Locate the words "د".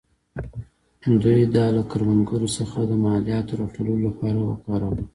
2.85-2.91